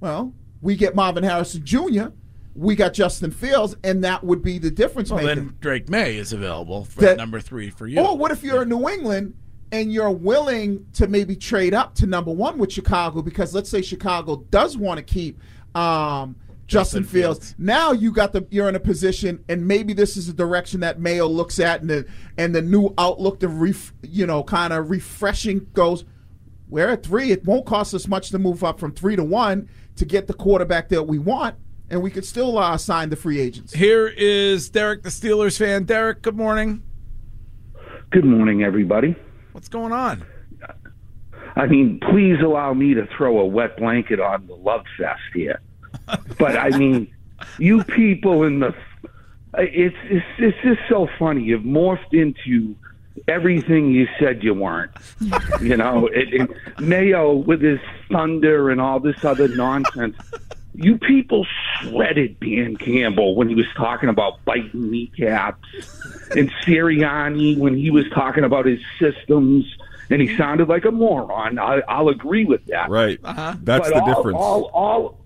[0.00, 2.06] well, we get Marvin Harrison Jr.,
[2.54, 5.34] we got Justin Fields, and that would be the difference Well, maker.
[5.34, 8.00] then Drake Maye is available for That- number three for you.
[8.00, 9.34] Or what if you're in New England
[9.74, 13.82] and you're willing to maybe trade up to number one with Chicago because let's say
[13.82, 15.40] Chicago does want to keep
[15.74, 16.36] um,
[16.68, 17.38] Justin, Justin Fields.
[17.38, 17.54] Fields.
[17.58, 21.00] Now you got the you're in a position, and maybe this is a direction that
[21.00, 22.06] Mayo looks at, and the
[22.38, 26.04] and the new outlook, the ref, you know, kind of refreshing goes.
[26.68, 27.32] We're at three.
[27.32, 30.34] It won't cost us much to move up from three to one to get the
[30.34, 31.56] quarterback that we want,
[31.90, 33.72] and we could still uh, sign the free agents.
[33.72, 35.82] Here is Derek, the Steelers fan.
[35.82, 36.84] Derek, good morning.
[38.12, 39.16] Good morning, everybody.
[39.54, 40.26] What's going on?
[41.54, 45.60] I mean, please allow me to throw a wet blanket on the love fest here.
[46.38, 47.14] But I mean,
[47.58, 48.74] you people in the
[49.56, 51.44] it's it's it's just so funny.
[51.44, 52.74] You've morphed into
[53.28, 54.90] everything you said you weren't.
[55.62, 57.78] you know, it, it, Mayo with his
[58.10, 60.16] thunder and all this other nonsense.
[60.74, 61.46] You people
[61.80, 65.68] shredded Dan Campbell when he was talking about biting kneecaps,
[66.32, 69.64] and Sirianni when he was talking about his systems,
[70.10, 71.58] and he sounded like a moron.
[71.58, 72.90] I, I'll agree with that.
[72.90, 73.18] Right.
[73.22, 73.54] Uh-huh.
[73.62, 74.38] That's But the all, difference.
[74.38, 75.24] All, all,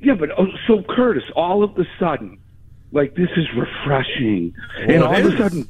[0.00, 2.38] yeah, but oh, so Curtis, all of a sudden,
[2.92, 5.68] like this is refreshing, Well, and all of a sudden,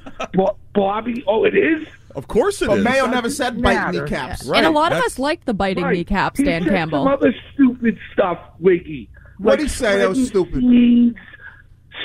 [0.75, 1.87] Bobby, oh, it is.
[2.19, 2.85] Of course it But is.
[2.85, 4.03] Mayo never said bite Matter.
[4.03, 4.45] kneecaps.
[4.47, 4.59] Right.
[4.59, 5.95] and a lot of us like the biting Right.
[5.99, 7.05] kneecaps, He Dan said Campbell.
[7.05, 9.09] Some other stupid stuff, Wiggy.
[9.39, 10.61] What'd Like he say that was spreading stupid?
[10.69, 11.17] Seeds,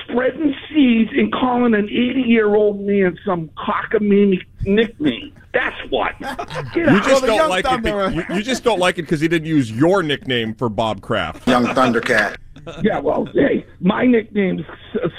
[0.04, 5.34] spreading seeds and calling an 80 year old man some cockamamie nickname.
[5.54, 6.14] That's what.
[6.76, 7.84] You just the don't like it.
[7.84, 11.02] Be- You, you just don't like it because he didn't use your nickname for Bob
[11.02, 11.48] Kraft.
[11.48, 12.38] Young Thundercat.
[12.82, 14.62] Yeah, well, hey, my nickname's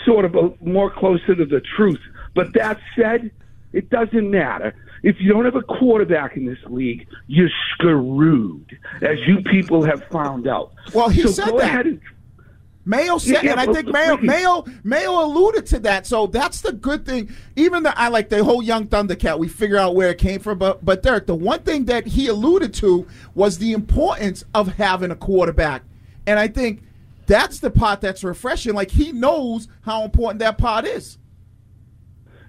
[0.07, 2.01] sort of a, more closer to the truth.
[2.35, 3.31] But that said,
[3.75, 4.75] it doesn't matter.
[5.03, 10.05] If you don't have a quarterback in this league, you're screwed, as you people have
[10.05, 10.73] found out.
[10.95, 11.69] Well, he so said go that.
[11.69, 12.01] Ahead and,
[12.87, 16.07] Mayo said, Yeah, and I think Mayo, Mayo, Mayo alluded to that.
[16.07, 17.35] So that's the good thing.
[17.57, 19.39] Even the I like the whole young Thundercat.
[19.39, 20.59] We figure out where it came from.
[20.59, 25.11] But but Derek, the one thing that he alluded to was the importance of having
[25.11, 25.83] a quarterback,
[26.27, 26.83] and I think
[27.27, 28.75] that's the part that's refreshing.
[28.75, 31.19] Like he knows how important that part is.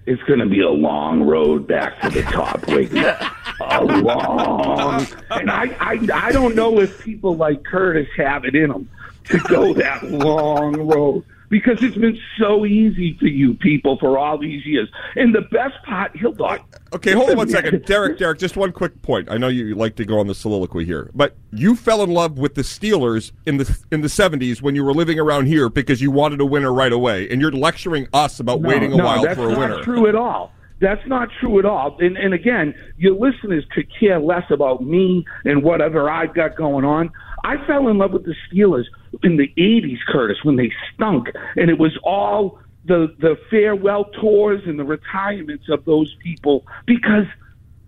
[0.06, 2.98] It's going to be a long road back to the top, Wiggy.
[3.60, 8.70] a long, and I, I, I don't know if people like Curtis have it in
[8.70, 8.88] them
[9.24, 14.38] to go that long road because it's been so easy for you people for all
[14.38, 14.88] these years.
[15.14, 16.64] And the best part, he'll not.
[16.92, 18.18] Okay, hold on one second, Derek.
[18.18, 19.30] Derek, just one quick point.
[19.30, 22.38] I know you like to go on the soliloquy here, but you fell in love
[22.38, 26.00] with the Steelers in the in the seventies when you were living around here because
[26.00, 29.04] you wanted a winner right away, and you're lecturing us about No, waiting a no,
[29.04, 29.76] while for a winner.
[29.76, 30.52] That's not true at all.
[30.78, 31.96] That's not true at all.
[32.00, 36.84] And, and again, your listeners could care less about me and whatever I've got going
[36.84, 37.10] on.
[37.46, 38.86] I fell in love with the Steelers
[39.22, 44.62] in the '80s, Curtis, when they stunk, and it was all the the farewell tours
[44.66, 47.26] and the retirements of those people because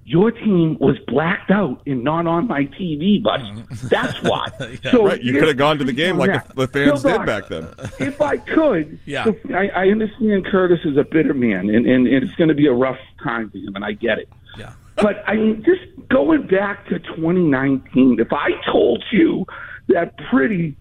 [0.05, 3.44] your team was blacked out and not on my TV, buddy.
[3.44, 3.88] Mm.
[3.90, 4.47] That's why.
[4.90, 6.57] so right, you could have gone to the game like that.
[6.57, 7.68] the fans Bill did back then.
[8.01, 9.25] if I could, Yeah.
[9.25, 12.55] the- I, I understand Curtis is a bitter man, and, and, and it's going to
[12.55, 14.31] be a rough time for him, and I get it.
[14.57, 14.73] Yeah.
[15.00, 19.46] But I mean, just going back to 2019, if I told you
[19.88, 20.76] that Brady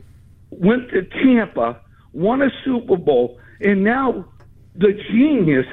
[0.50, 1.80] went to Tampa,
[2.14, 4.26] won a Super Bowl, and now
[4.76, 5.66] the genius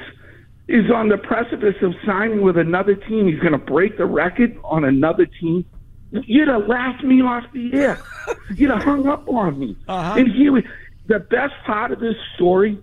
[0.67, 4.57] is on the precipice of signing with another team, he's going to break the record
[4.63, 5.63] on another team.
[6.11, 7.99] You'd have laughed me off the air.
[8.55, 9.77] You'd have hung up on me.
[9.87, 10.15] Uh-huh.
[10.19, 10.67] And here, we-
[11.07, 12.79] the best part of this story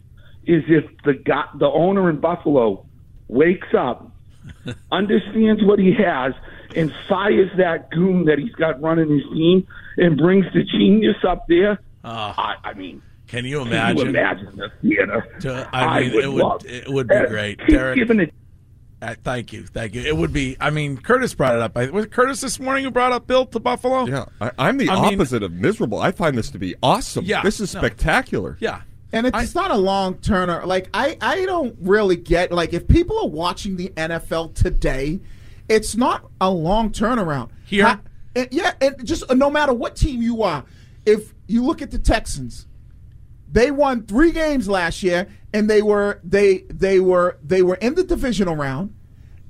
[0.46, 2.86] is if the guy, the owner in Buffalo
[3.26, 4.11] wakes up,
[4.92, 6.34] understands what he has,
[6.76, 11.46] and fires that goon that he's got running his team, and brings the genius up
[11.48, 11.80] there.
[12.04, 13.96] I, I mean, Can you can imagine?
[13.98, 15.26] you imagine the theater?
[15.40, 17.96] To- I mean, it would love- it would be Uh, great, Derek.
[17.96, 18.34] giving it
[19.00, 20.00] Uh, thank you, thank you.
[20.02, 20.56] It would be.
[20.60, 21.76] I mean, Curtis brought it up.
[21.76, 24.06] I, was it Curtis this morning who brought up Bill to Buffalo?
[24.06, 25.98] Yeah, I, I'm the I mean- opposite of miserable.
[26.00, 27.24] I find this to be awesome.
[27.24, 27.80] Yeah, this is no.
[27.80, 28.56] spectacular.
[28.60, 28.82] Yeah.
[29.12, 30.64] And it's not a long turner.
[30.64, 35.20] Like I, I don't really get like if people are watching the NFL today,
[35.68, 37.50] it's not a long turnaround.
[37.66, 37.86] Here?
[37.86, 40.64] I- yeah, and just uh, no matter what team you are,
[41.04, 42.66] if you look at the Texans,
[43.50, 47.94] they won three games last year, and they were they they were they were in
[47.94, 48.94] the divisional round,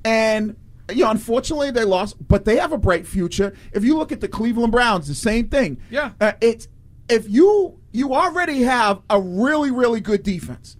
[0.05, 0.57] and
[0.92, 3.55] you know unfortunately they lost, but they have a bright future.
[3.72, 5.81] If you look at the Cleveland Browns, the same thing.
[5.88, 6.11] Yeah.
[6.20, 6.66] uh, it's
[7.12, 10.77] if you you already have a really really good defense.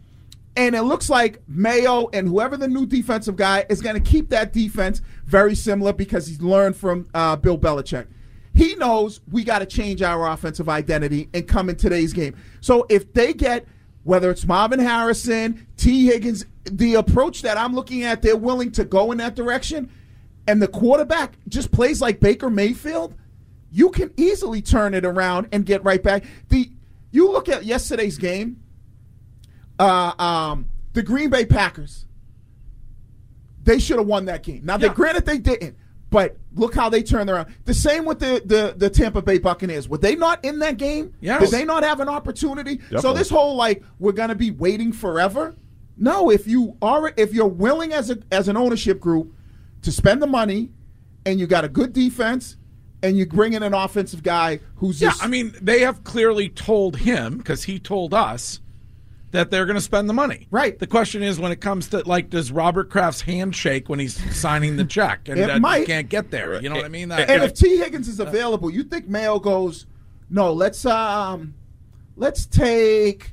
[0.55, 4.29] And it looks like Mayo and whoever the new defensive guy is going to keep
[4.31, 8.07] that defense very similar because he's learned from uh, Bill Belichick.
[8.55, 12.37] He knows we got to change our offensive identity and come in today's game.
[12.61, 13.67] So if they get,
[14.05, 18.85] whether it's Marvin Harrison, Tee Higgins, the approach that I'm looking at, they're willing to
[18.85, 19.91] go in that direction,
[20.47, 23.15] and the quarterback just plays like Baker Mayfield,
[23.73, 26.25] you can easily turn it around and get right back.
[26.49, 26.71] The
[27.11, 28.59] you look at yesterday's game
[29.79, 32.07] uh, um, the Green Bay Packers.
[33.65, 34.63] They should have won that game.
[34.65, 34.95] Now, they Yeah.
[34.95, 35.77] granted they didn't,
[36.11, 37.49] but look how they turned around.
[37.65, 39.89] The same with the, the the Tampa Bay Buccaneers.
[39.89, 41.15] Were they not in that game?
[41.21, 41.43] Yes.
[41.43, 42.77] Did they not have an opportunity?
[42.77, 43.01] Definitely.
[43.03, 45.55] So this whole like we're gonna be waiting forever.
[45.97, 49.33] No, if you are if you're willing as a as an ownership group
[49.83, 50.71] to spend the money,
[51.25, 52.57] and you got a good defense,
[53.03, 56.49] and you bring in an offensive guy who's Yeah, just I mean, they have clearly
[56.49, 58.61] told him because he told us
[59.33, 60.47] that they're going to spend the money.
[60.51, 60.79] Right.
[60.79, 64.77] The question is when it comes to like, does Robert Kraft's handshake when he's signing
[64.77, 65.87] the check, and It that might.
[65.87, 66.61] can't get there?
[66.61, 67.09] You know what I mean?
[67.09, 69.87] That, And if Tee Higgins is available, you think Mayo goes,
[70.29, 71.55] no, let's um,
[72.17, 73.33] let's take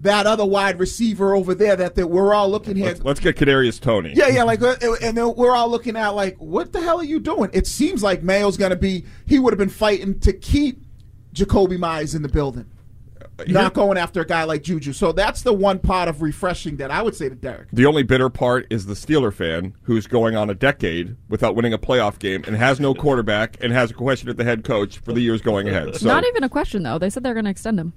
[0.00, 2.86] that other wide receiver over there that, that we're all looking at.
[2.86, 4.12] Let's, let's get Kadarius Toney.
[4.14, 7.04] Yeah, yeah, like, uh, and then we're all looking at like, what the hell are
[7.04, 7.50] you doing?
[7.52, 9.04] It seems like Mayo's going to be.
[9.26, 10.82] He would have been fighting to keep
[11.34, 12.66] Jakobi Meyers in the building,
[13.46, 14.92] not going after a guy like Juju.
[14.92, 17.68] So that's the one part of refreshing that I would say to Derek.
[17.72, 21.72] The only bitter part is the Steeler fan who's going on a decade without winning
[21.72, 24.98] a playoff game and has no quarterback and has a question at the head coach
[24.98, 25.88] for the years going ahead.
[25.98, 26.98] So Not even a question though.
[26.98, 27.92] They said they're going to extend him.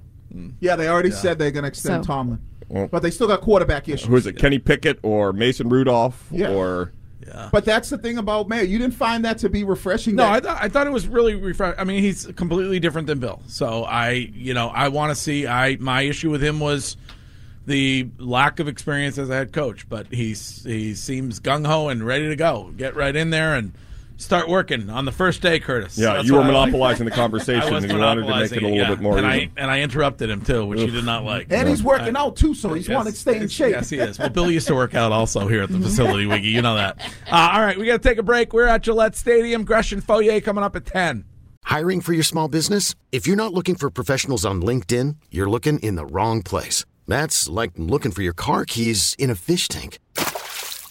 [0.60, 2.40] Yeah, they already said they're going to extend So- Tomlin,
[2.70, 4.08] Well- but they still got quarterback issues.
[4.08, 4.38] who is it?
[4.38, 6.52] Kenny Pickett or Mason Rudolph Yeah.
[6.52, 6.92] or
[7.52, 8.64] But that's the thing about Mayo.
[8.64, 10.16] You didn't find that to be refreshing.
[10.16, 11.80] No, that- I thought I thought it was really refreshing.
[11.80, 13.42] I mean, he's completely different than Bill.
[13.48, 15.48] So I, you know, I want to see.
[15.48, 16.98] I my issue with him was
[17.68, 22.04] the lack of experience as a head coach, but he's he seems gung ho and
[22.06, 22.74] ready to go.
[22.76, 23.72] Get right in there and
[24.22, 25.98] start working on the first day, Curtis.
[25.98, 26.54] Yeah, That's you were what like.
[26.54, 28.90] monopolizing the conversation, and you wanted to make it a little yeah.
[28.90, 31.48] bit more And I and I interrupted him too, which he did not like.
[31.52, 33.72] and he's working I- out too, so he's Yes, wanting to stay in shape.
[33.72, 34.18] Yes, he is.
[34.20, 36.50] Well, Bill used to work out also here at the facility, Wiggy.
[36.50, 37.00] You know that.
[37.32, 38.54] Uh, all right, we got to take a break.
[38.54, 39.64] We're at Gillette Stadium.
[39.66, 41.26] Gresh and Fauria coming up at 10.
[41.64, 42.96] Hiring for your small business?
[43.12, 46.86] If you're not looking for professionals on LinkedIn, you're looking in the wrong place.
[47.08, 50.00] That's like looking for your car keys in a fish tank.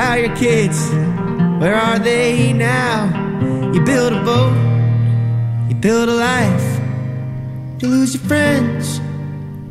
[0.00, 0.88] how are your kids?
[1.60, 3.04] Where are they now?
[3.74, 4.56] You build a boat,
[5.68, 6.68] you build a life.
[7.80, 8.98] You lose your friends,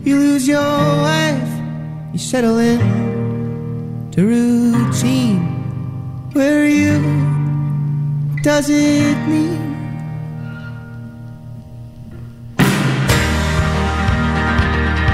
[0.05, 1.51] you lose your wife.
[2.13, 2.79] You settle in
[4.11, 5.41] to routine.
[6.33, 6.99] Where are you?
[8.43, 9.57] Does it mean?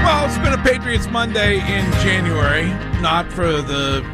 [0.04, 2.68] Well, it's been a Patriots Monday in January,
[3.00, 4.04] not for the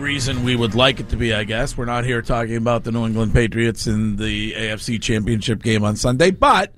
[0.00, 1.76] reason we would like it to be, I guess.
[1.76, 5.96] We're not here talking about the New England Patriots in the AFC Championship game on
[5.96, 6.72] Sunday, but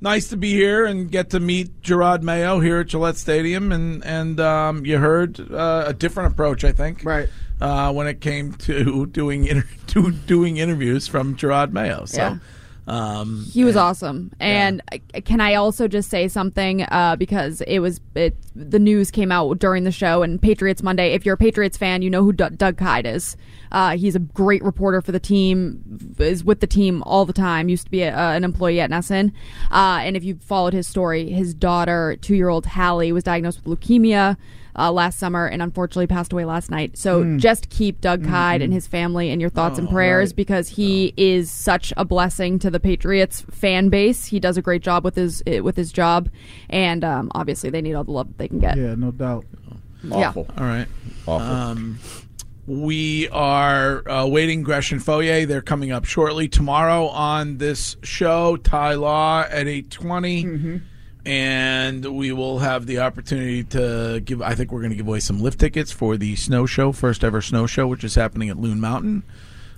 [0.00, 3.72] nice to be here and get to meet Gerard Mayo here at Gillette Stadium.
[3.72, 7.28] And, and um, you heard uh, a different approach, I think, right?
[7.60, 12.04] Uh, when it came to doing inter- to doing interviews from Gerard Mayo.
[12.04, 12.38] So, Yeah.
[12.86, 14.32] Um, He was awesome.
[14.38, 19.10] And I- can I also just say something uh, because it was it the news
[19.10, 21.12] came out during the show and Patriots Monday.
[21.12, 23.36] If you're a Patriots fan, you know who D- Doug Kyed is.
[23.72, 25.82] Uh, he's a great reporter for the team.
[26.18, 27.68] Is with the team all the time.
[27.68, 29.32] Used to be a, uh, an employee at NESN.
[29.70, 33.64] Uh, and if you followed his story, his daughter, two year old Hallie, was diagnosed
[33.64, 34.36] with leukemia.
[34.78, 36.98] Uh, last summer and unfortunately passed away last night.
[36.98, 37.38] So Mm.
[37.38, 38.64] just keep Doug Kyed Mhm.
[38.64, 40.36] and his family in your thoughts and Oh, prayers right.
[40.36, 44.26] because he is such a blessing to the Patriots fan base.
[44.26, 46.28] He does a great job with his eh, with his job,
[46.68, 48.76] and um, obviously they need all the love that they can get.
[48.76, 49.46] Yeah, no doubt.
[50.04, 50.32] Yeah.
[50.36, 50.86] All right.
[51.26, 51.46] Awful.
[51.46, 51.98] Um,
[52.66, 55.46] we are uh, waiting Gresh and Fauria.
[55.46, 58.56] They're coming up shortly tomorrow on this show.
[58.56, 59.90] Ty Law at eight
[61.26, 64.40] and we will have the opportunity to give.
[64.40, 67.24] I think we're going to give away some lift tickets for the snow show, first
[67.24, 69.22] ever snow show, which is happening at Loon Mountain.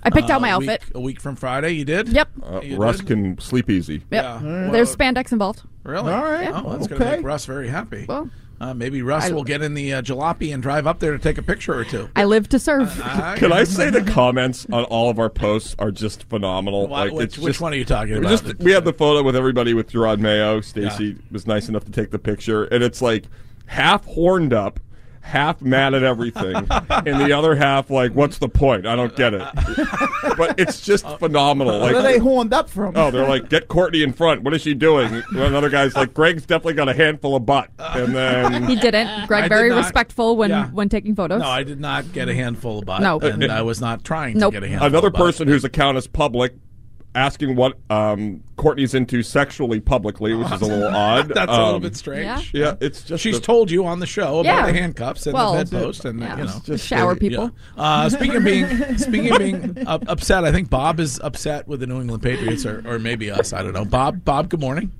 [0.03, 0.91] I picked Uh, out my a week- outfit.
[0.95, 1.71] a week from Friday.
[1.71, 2.07] You did?
[2.09, 2.29] Yep.
[2.41, 3.07] Uh, You Russ did?
[3.07, 3.95] can sleep easy.
[4.11, 4.23] Yep.
[4.41, 4.69] Yeah.
[4.71, 5.63] There's spandex involved.
[5.83, 6.13] Really?
[6.13, 6.51] All right.
[6.53, 7.15] Oh, that's going to Okay.
[7.17, 8.05] make Russ very happy.
[8.07, 8.29] Well,
[8.61, 11.19] uh, maybe Russ I- will get in the uh, jalopy and drive up there to
[11.19, 12.09] take a picture or two.
[12.15, 12.93] I live to serve.
[13.37, 16.87] Can I say the comments on all of our posts are just phenomenal?
[16.87, 18.29] Why- like, which- it's which just- one are you talking about?
[18.29, 20.61] Just, we have the photo with everybody with Gerard Mayo.
[20.61, 23.25] Stacy was nice enough to take the picture, and it's like
[23.67, 24.79] half horned up,
[25.21, 28.85] half mad at everything, and the other half like, "What's the point?
[28.85, 29.47] I don't get it."
[30.37, 31.79] but it's just uh, phenomenal.
[31.79, 32.95] Like, Where are they horned up from?
[32.95, 34.43] Oh, they're like, get Courtney in front.
[34.43, 35.21] What is she doing?
[35.31, 37.69] Another guy's like, Greg's definitely got a handful of butt.
[37.77, 39.27] And then he didn't.
[39.27, 40.67] Greg I did very not- respectful when yeah.
[40.67, 41.41] when taking photos.
[41.41, 43.01] No, I did not get a handful of butt.
[43.01, 43.19] No.
[43.19, 44.53] and I was not trying Nope.
[44.53, 44.87] to get a handful.
[44.87, 45.21] another of butt.
[45.21, 46.55] person whose account is public
[47.15, 51.29] asking what um, Courtney's into sexually publicly, which is a little odd.
[51.29, 52.53] That's a little Um, bit strange.
[52.53, 54.65] Yeah, it's just She's a- told you on the show about Yeah.
[54.67, 57.51] the handcuffs and Well, the bedpost and yeah, you know just shower people.
[57.77, 57.83] Yeah.
[57.83, 61.79] Uh, speaking of being speaking of being up, upset, I think Bob is upset with
[61.79, 63.53] the New England Patriots or, or maybe us.
[63.53, 63.85] I don't know.
[63.85, 64.91] Bob, Bob, good morning.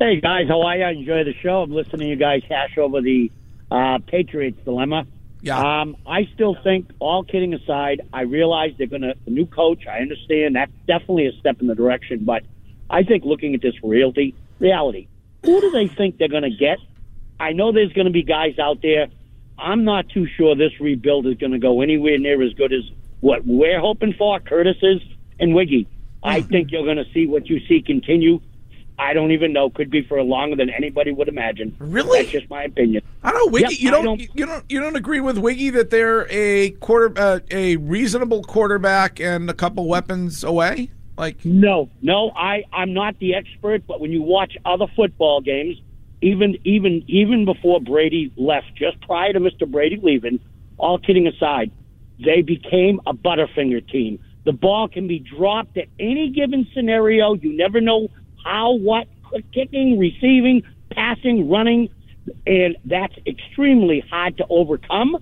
[0.00, 0.84] Hey guys, how are you?
[0.84, 1.62] I enjoy the show.
[1.62, 3.30] I'm listening to you guys hash over the
[3.70, 5.06] uh, Patriots dilemma.
[5.40, 5.58] Yeah.
[5.58, 9.86] Um, I still think, all kidding aside, I realize they're going to the new coach.
[9.86, 12.42] I understand that's definitely a step in the direction, but
[12.88, 15.08] I think looking at this reality, reality,
[15.44, 16.78] who do they think they're going to get?
[17.38, 19.08] I know there's going to be guys out there.
[19.58, 22.82] I'm not too sure this rebuild is going to go anywhere near as good as
[23.20, 24.38] what we're hoping for.
[24.40, 25.00] Curtis is
[25.38, 25.86] and Wiggy.
[26.22, 28.40] I think you're going to see what you see continue.
[28.98, 29.68] I don't even know.
[29.70, 31.76] Could be for longer than anybody would imagine.
[31.78, 32.20] Really?
[32.20, 33.02] That's just my opinion.
[33.22, 33.74] I don't know, Wiggy.
[33.74, 37.12] Yep, you don't, don't- you don't you don't agree with Wiggy that they're a quarter
[37.16, 40.90] uh, a reasonable quarterback and a couple weapons away.
[41.18, 45.76] Like No, no, I I'm not the expert, but when you watch other football games,
[46.22, 49.70] even even even before Brady left, just prior to Mr.
[49.70, 50.40] Brady leaving,
[50.78, 51.70] all kidding aside,
[52.24, 54.18] they became a Butterfinger team.
[54.44, 57.34] The ball can be dropped at any given scenario.
[57.34, 58.08] You never know
[58.46, 59.08] how, what,
[59.52, 61.88] kicking, receiving, passing, running,
[62.46, 65.16] and that's extremely hard to overcome.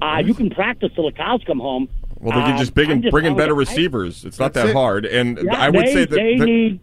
[0.00, 1.88] Uh, you can practice till the cows come home.
[2.18, 4.24] Well, they can Um, just bring in, just bring in better you, I- receivers.
[4.24, 4.72] It's not that it.
[4.74, 6.80] hard, and Yeah, I would they- say that they the, need-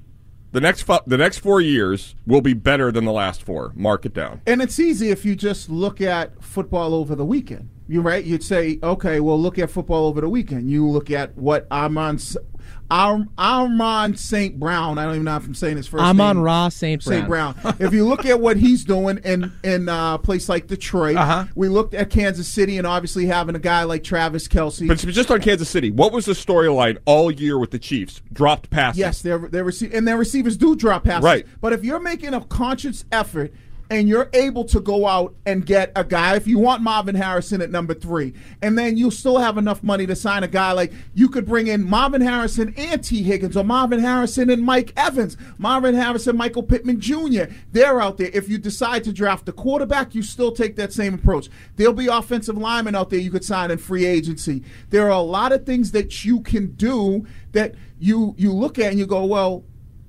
[0.52, 3.72] the next fu- the next four years will be better than the last four.
[3.76, 4.42] Mark it down.
[4.46, 7.70] And it's easy if you just look at football over the weekend.
[7.88, 8.24] You're right.
[8.24, 10.70] You'd say, okay, well, look at football over the weekend.
[10.70, 12.38] You look at what Armand, S-
[12.92, 14.60] Ar- Armand St.
[14.60, 14.98] Brown.
[14.98, 16.44] I don't even know if I'm saying his 1st Amon name.
[16.44, 17.02] Ra St.
[17.02, 17.28] St.
[17.28, 17.54] Brown.
[17.62, 17.76] Brown.
[17.80, 21.46] if you look at what he's doing in in uh, a place like Detroit, Uh-huh.
[21.56, 24.88] we looked at Kansas City and obviously having a guy like Travis Kelce.
[24.88, 28.22] But just on Kansas City, what was the storyline all year with the Chiefs?
[28.32, 29.00] Dropped passes.
[29.00, 31.24] Yes, their their rece- and their receivers do drop passes.
[31.24, 31.48] Right.
[31.62, 33.54] But if you're making a conscious effort
[33.94, 37.62] and you're able to go out and get a guy, if you want Marvin Harrison
[37.62, 38.34] at number three,
[38.64, 41.68] and then you still have enough money to sign a guy like you could bring
[41.68, 46.64] in Marvin Harrison and Tee Higgins, or Marvin Harrison and Mike Evans, Marvin Harrison, Michael
[46.64, 47.44] Pittman Jr.
[47.72, 48.32] They're out there.
[48.34, 51.50] If you decide to draft a quarterback, you still take that same approach.
[51.76, 54.64] There'll be offensive linemen out there you could sign in free agency.
[54.90, 58.90] There are a lot of things that you can do that you you look at
[58.90, 59.64] and you go, well,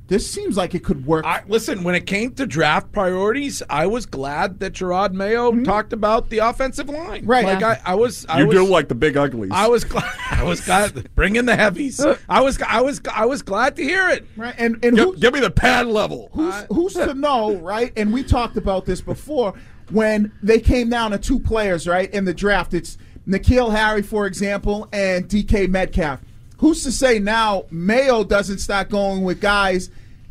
[0.06, 1.24] this seems like it could work.
[1.24, 5.92] I, listen, when it came to draft priorities, I was glad that Gerard Mayo talked
[5.94, 7.22] about the offensive line.
[7.22, 7.30] Mm-hmm.
[7.30, 7.44] Right.
[7.44, 7.80] Like Yeah.
[7.84, 8.26] I, I was.
[8.28, 9.50] I you was, do like the big uglies.
[9.52, 10.12] I was glad.
[10.30, 11.14] I was glad.
[11.14, 12.04] Bring in the heavies.
[12.28, 12.60] I was.
[12.60, 13.00] I was.
[13.12, 14.26] I was glad to hear it.
[14.36, 14.54] right?
[14.58, 16.28] And and Give, give me the pad level.
[16.32, 17.92] who's who's to know, right?
[17.96, 19.54] And we talked about this before
[19.90, 22.74] when they came down to two players, right, in the draft.
[22.74, 26.20] It's N'Keal Harry, for example, and DK Metcalf.
[26.58, 29.90] Who's to say now Mayo doesn't start going with guys,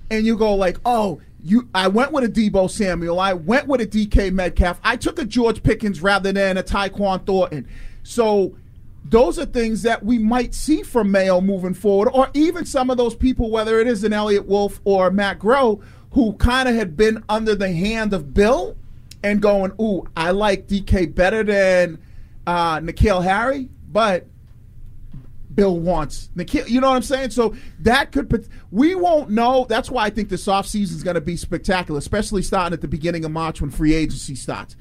[0.10, 1.22] and you go like, oh.
[1.46, 3.20] You, I went with a Deebo Samuel.
[3.20, 4.80] I went with a DK Metcalf.
[4.82, 7.68] I took a George Pickens rather than a Tyquan Thornton.
[8.04, 8.56] So
[9.06, 12.98] those are things that we might see from Mayo moving forward, or even some of
[12.98, 16.96] those people, whether it is an Eliot Wolf or Matt Groh, who kind of had
[16.96, 18.78] been under the hand of Bill
[19.24, 22.00] and going, "Ooh, I like DK better than
[22.48, 24.28] uh, N'Keal Harry," but
[25.56, 26.68] Bill wants N'Keal.
[26.70, 27.32] You know what I'm saying?
[27.32, 29.66] So that could pot- we won't know.
[29.70, 32.88] That's why I think this offseason is going to be spectacular, especially starting at the
[32.88, 34.76] beginning of March when free agency starts.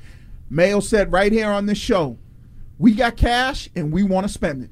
[0.49, 2.19] Mayo said right here on this show,
[2.79, 4.71] we got cash and we want to spend it.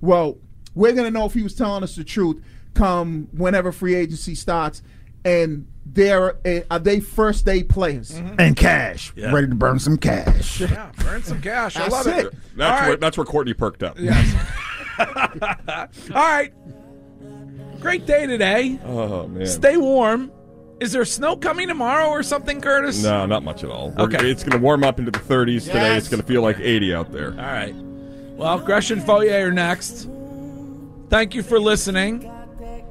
[0.00, 0.38] Well,
[0.74, 2.42] we're going to know if he was telling us the truth
[2.74, 4.82] come whenever free agency starts.
[5.24, 8.10] And they're uh, are they first day players?
[8.10, 9.12] And cash.
[9.14, 9.32] Yeah.
[9.32, 10.60] Ready to burn some cash.
[10.60, 11.76] Yeah, burn some cash.
[11.76, 12.26] I That's love it.
[12.26, 12.34] it.
[12.56, 13.00] That's All where right.
[13.00, 13.98] that's where Courtney perked up.
[13.98, 14.34] Yes.
[14.98, 16.52] All right.
[17.80, 18.78] Great day today.
[18.84, 19.46] Oh man.
[19.46, 20.30] Stay warm.
[20.80, 23.02] Is there snow coming tomorrow or something, Curtis?
[23.04, 23.90] No, not much at all.
[23.90, 24.30] We're- Okay.
[24.30, 25.96] It's going to warm up into the 30s today.
[25.96, 27.30] It's going to feel like 80 out there.
[27.30, 27.72] All right.
[28.36, 30.08] Well, Gresham and Fauria are next.
[31.08, 32.28] Thank you for listening.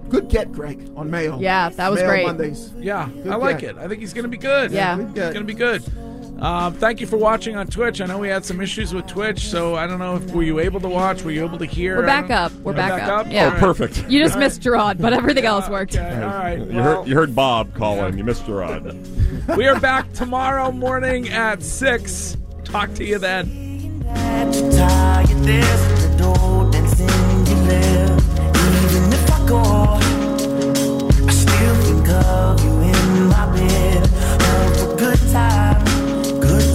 [0.08, 1.38] Good get, Greg, on Mayo.
[1.40, 2.26] Yeah, that was Mayo great.
[2.28, 2.72] Mondays.
[2.78, 3.72] Yeah, Good I like get.
[3.72, 3.78] it.
[3.78, 4.72] I think he's going to be good.
[4.72, 4.96] Yeah.
[4.96, 5.84] Good He's going to be good.
[6.42, 8.02] Um, thank you for watching on Twitch.
[8.02, 10.60] I know we had some issues with Twitch, so I don't know if were you
[10.60, 11.22] able to watch?
[11.22, 11.98] Were you able to hear?
[11.98, 12.52] We're back up.
[12.54, 13.28] We're You're back up.
[13.30, 13.54] Yeah.
[13.56, 14.10] Oh, perfect.
[14.10, 15.96] You just missed Gerard, but everything else worked.
[15.96, 16.58] Okay, all right.
[16.58, 18.18] You well- heard you heard Bob calling.
[18.18, 18.98] You missed Gerard.
[19.56, 22.38] We are back tomorrow morning at 6.
[22.64, 23.62] Talk to you then.